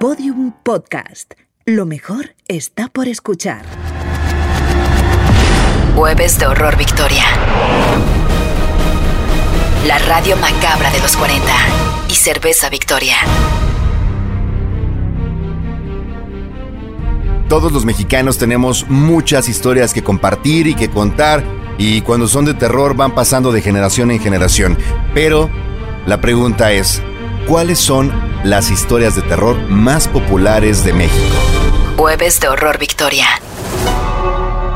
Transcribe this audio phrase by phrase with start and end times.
[0.00, 1.34] Podium Podcast.
[1.66, 3.66] Lo mejor está por escuchar.
[5.94, 7.24] Jueves de Horror Victoria.
[9.86, 11.44] La radio macabra de los 40
[12.08, 13.16] y Cerveza Victoria.
[17.50, 21.44] Todos los mexicanos tenemos muchas historias que compartir y que contar
[21.76, 24.78] y cuando son de terror van pasando de generación en generación.
[25.12, 25.50] Pero
[26.06, 27.02] la pregunta es,
[27.46, 31.36] ¿cuáles son las historias de terror más populares de México?
[31.96, 33.26] Jueves de Horror Victoria.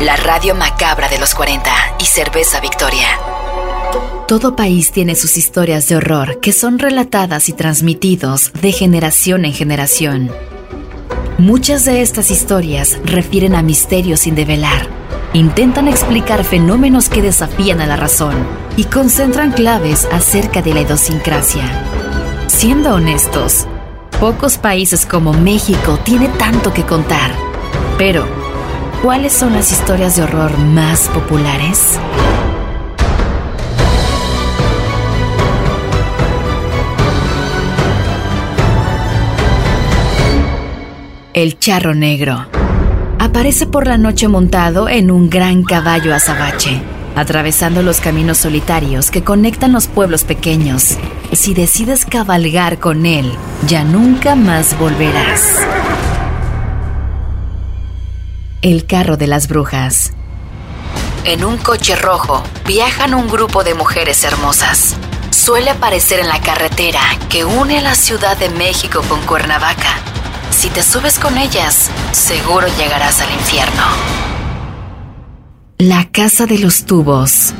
[0.00, 3.06] La radio macabra de los 40 y Cerveza Victoria.
[4.26, 9.52] Todo país tiene sus historias de horror que son relatadas y transmitidos de generación en
[9.52, 10.30] generación.
[11.38, 14.88] Muchas de estas historias refieren a misterios sin develar,
[15.34, 18.34] intentan explicar fenómenos que desafían a la razón
[18.76, 22.21] y concentran claves acerca de la idiosincrasia.
[22.54, 23.66] Siendo honestos,
[24.20, 27.32] pocos países como México tiene tanto que contar.
[27.98, 28.24] Pero,
[29.02, 31.98] ¿cuáles son las historias de horror más populares?
[41.32, 42.46] El charro negro.
[43.18, 46.80] Aparece por la noche montado en un gran caballo azabache,
[47.16, 50.96] atravesando los caminos solitarios que conectan los pueblos pequeños.
[51.32, 53.32] Si decides cabalgar con él,
[53.66, 55.58] ya nunca más volverás.
[58.62, 60.12] El carro de las brujas.
[61.24, 64.96] En un coche rojo viajan un grupo de mujeres hermosas.
[65.30, 70.02] Suele aparecer en la carretera que une la Ciudad de México con Cuernavaca
[70.52, 73.82] si te subes con ellas, seguro llegarás al infierno.
[75.84, 77.52] La casa de los tubos.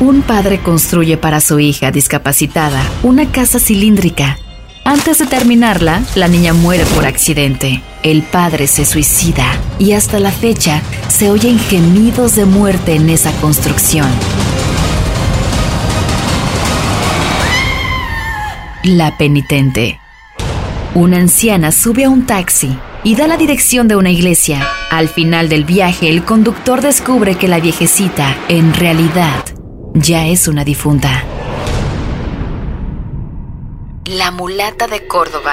[0.00, 4.38] Un padre construye para su hija discapacitada una casa cilíndrica.
[4.84, 7.80] Antes de terminarla, la niña muere por accidente.
[8.02, 9.46] El padre se suicida
[9.78, 14.10] y hasta la fecha se oyen gemidos de muerte en esa construcción.
[18.82, 19.98] La penitente.
[20.94, 24.66] Una anciana sube a un taxi y da la dirección de una iglesia.
[24.90, 29.44] Al final del viaje, el conductor descubre que la viejecita, en realidad,
[29.94, 31.22] ya es una difunta.
[34.06, 35.52] La mulata de Córdoba.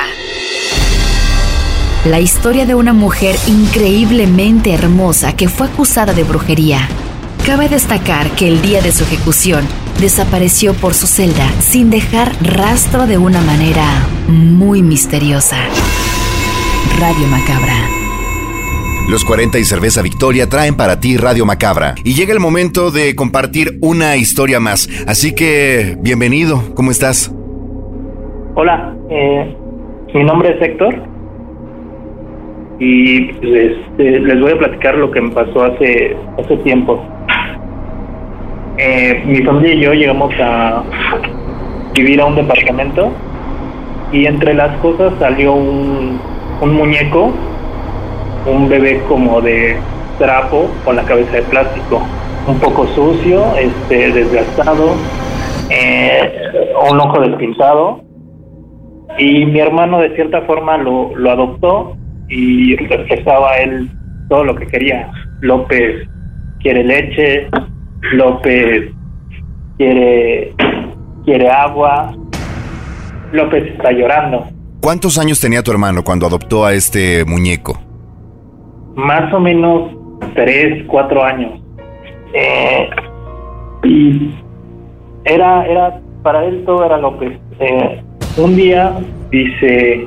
[2.06, 6.90] La historia de una mujer increíblemente hermosa que fue acusada de brujería.
[7.46, 9.63] Cabe destacar que el día de su ejecución
[10.00, 15.68] desapareció por su celda sin dejar rastro de una manera muy misteriosa.
[17.00, 17.74] Radio Macabra.
[19.10, 21.96] Los 40 y Cerveza Victoria traen para ti Radio Macabra.
[22.04, 24.90] Y llega el momento de compartir una historia más.
[25.08, 26.62] Así que, bienvenido.
[26.76, 27.34] ¿Cómo estás?
[28.56, 29.56] Hola, eh,
[30.14, 30.96] mi nombre es Héctor.
[32.80, 37.04] Y este, les voy a platicar lo que me pasó hace, hace tiempo.
[38.78, 40.84] Eh, mi familia y yo llegamos a
[41.94, 43.12] vivir a un departamento
[44.12, 46.20] y entre las cosas salió un,
[46.63, 47.34] un muñeco,
[48.46, 49.78] un bebé como de
[50.18, 52.01] trapo con la cabeza de plástico,
[52.47, 54.96] un poco sucio, este, desgastado,
[55.69, 56.31] eh,
[56.90, 58.01] un ojo despintado
[59.18, 61.97] y mi hermano de cierta forma lo, lo adoptó
[62.29, 63.90] y reflejaba él
[64.30, 65.12] todo lo que quería.
[65.41, 66.07] López
[66.62, 67.50] quiere leche,
[68.13, 68.90] López
[69.78, 70.53] quiere,
[71.25, 72.16] quiere agua,
[73.34, 74.53] López está llorando.
[74.84, 77.80] ¿Cuántos años tenía tu hermano cuando adoptó a este muñeco?
[78.96, 79.92] Más o menos
[80.36, 81.58] tres, cuatro años.
[82.34, 82.90] Eh,
[83.84, 84.34] y
[85.24, 87.32] era, era, para él todo era López.
[87.62, 88.04] Eh,
[88.36, 89.00] un día
[89.32, 90.06] dice,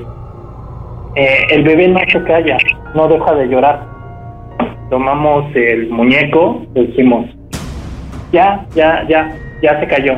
[1.15, 2.59] eh, el bebé no se calla,
[2.94, 3.82] no deja de llorar.
[4.91, 7.25] Tomamos el muñeco, decimos,
[8.31, 10.16] ya, ya, ya, ya se cayó.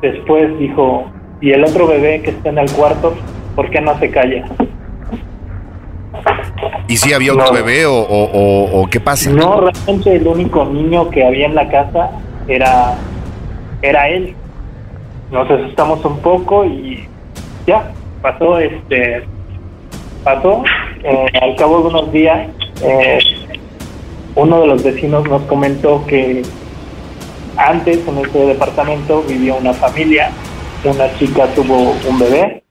[0.00, 3.14] Después dijo, ¿y el otro bebé que está en el cuarto,
[3.56, 4.44] por qué no se calla?
[6.88, 9.30] ¿Y si había otro bebé o, o, qué pasa?
[9.30, 12.10] No, realmente el único niño que había en la casa
[12.48, 12.96] era,
[13.80, 14.34] era él.
[15.30, 17.08] Nos asustamos un poco y
[17.66, 19.22] ya, pasó, este,
[20.24, 20.64] pasó.
[21.04, 22.48] Eh, al cabo de unos días,
[22.82, 23.18] eh,
[24.34, 26.42] uno de los vecinos nos comentó que
[27.56, 30.30] antes en este departamento vivía una familia,
[30.84, 32.62] una chica tuvo un bebé,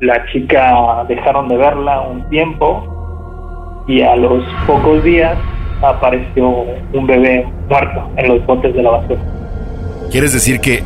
[0.00, 5.36] la chica dejaron de verla un tiempo y a los pocos días
[5.82, 9.20] apareció un bebé muerto en los botes de la basura.
[10.10, 10.82] ¿Quieres decir que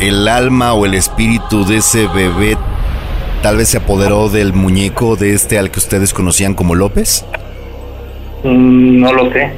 [0.00, 2.56] el alma o el espíritu de ese bebé
[3.42, 7.24] tal vez se apoderó del muñeco de este al que ustedes conocían como López?
[8.44, 9.52] Mm, no lo sé.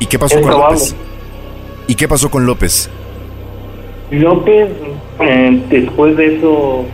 [0.00, 0.78] ¿Y qué pasó Es con probable.
[0.78, 0.96] López?
[1.86, 2.90] ¿Y qué pasó con López?
[4.12, 4.68] López,
[5.20, 6.84] eh, después de eso,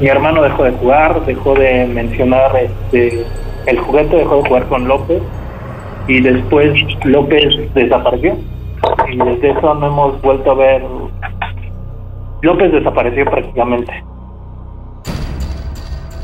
[0.00, 3.24] mi hermano dejó de jugar, dejó de mencionar este,
[3.64, 5.22] el juguete, dejó de jugar con López
[6.06, 6.74] y después
[7.04, 8.36] López desapareció.
[9.10, 10.82] Y desde eso no hemos vuelto a ver.
[12.42, 13.92] López desapareció prácticamente.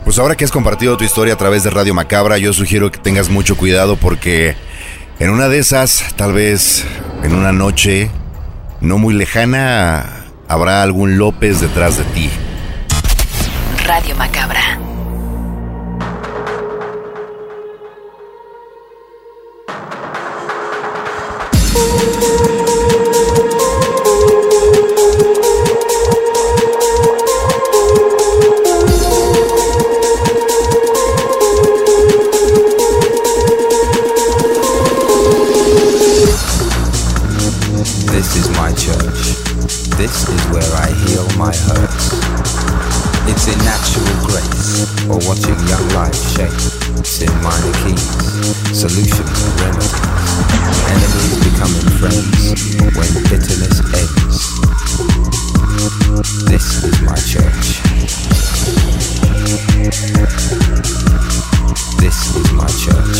[0.05, 2.99] Pues ahora que has compartido tu historia a través de Radio Macabra, yo sugiero que
[2.99, 4.55] tengas mucho cuidado porque
[5.21, 6.87] en una de esas, tal vez
[7.25, 8.11] en una noche
[8.81, 12.31] no muy lejana, habrá algún López detrás de ti.
[13.87, 14.86] Radio Macabra.
[47.19, 48.05] It's in minor keys,
[48.79, 49.93] solutions and remedies.
[50.93, 52.41] Enemies becoming friends
[52.95, 54.39] when bitterness ends.
[56.45, 57.81] This is my church.
[61.97, 63.17] This is my church.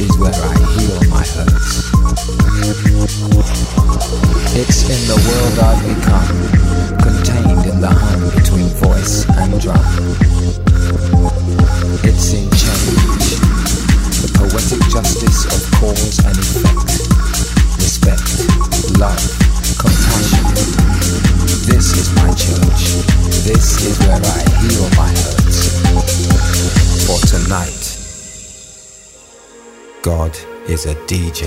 [0.00, 1.92] Is where I heal my hurts.
[4.56, 6.40] It's in the world I've become,
[7.04, 9.76] contained in the hum between voice and drum.
[12.00, 13.36] It's in change,
[14.24, 16.96] the poetic justice of cause and effect.
[17.76, 18.48] Respect,
[18.96, 19.20] love,
[19.76, 20.48] compassion.
[21.68, 23.04] This is my church.
[23.44, 25.76] This is where I heal my hurts.
[27.04, 27.89] For tonight,
[30.02, 30.34] God
[30.66, 31.44] is a DJ.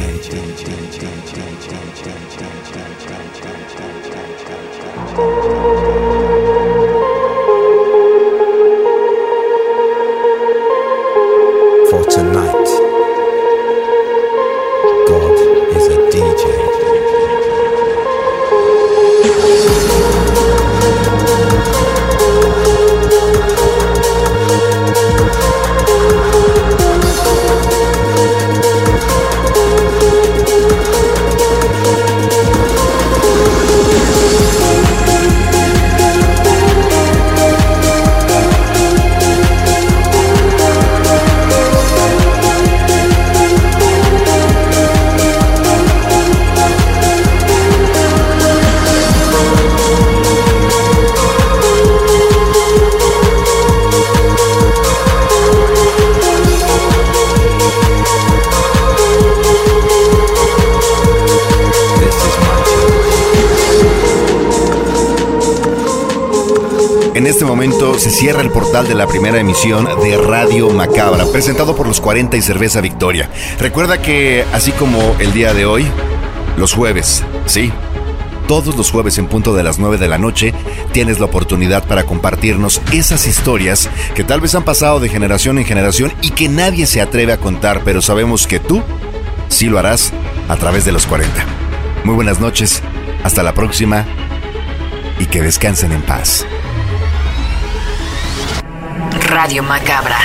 [5.15, 5.92] For
[67.23, 71.73] En este momento se cierra el portal de la primera emisión de Radio Macabra, presentado
[71.73, 73.29] por los 40 y Cerveza Victoria.
[73.59, 75.87] Recuerda que, así como el día de hoy,
[76.57, 77.71] los jueves, sí,
[78.49, 80.53] todos los jueves en punto de las 9 de la noche,
[80.91, 85.63] tienes la oportunidad para compartirnos esas historias que tal vez han pasado de generación en
[85.63, 88.83] generación y que nadie se atreve a contar, pero sabemos que tú
[89.47, 90.11] sí lo harás
[90.49, 91.45] a través de los 40.
[92.03, 92.83] Muy buenas noches,
[93.23, 94.05] hasta la próxima
[95.19, 96.45] y que descansen en paz.
[99.33, 100.19] Radio Macabra.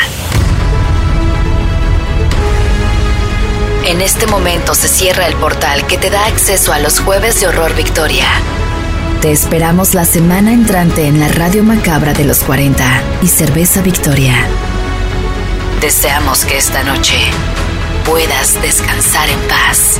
[3.87, 7.47] En este momento se cierra el portal que te da acceso a los jueves de
[7.47, 8.27] Horror Victoria.
[9.23, 12.85] Te esperamos la semana entrante en la Radio Macabra de los 40
[13.23, 14.35] y Cerveza Victoria.
[15.81, 17.17] Deseamos que esta noche
[18.05, 19.99] puedas descansar en paz.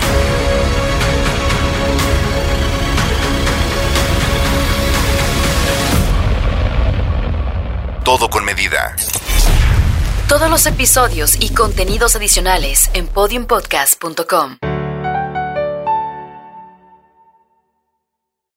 [10.39, 14.68] Todos los episodios y contenidos adicionales en podiumpodcast.com.